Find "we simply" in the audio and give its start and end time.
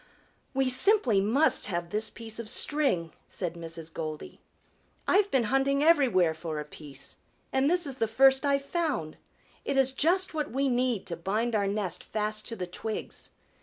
0.55-1.21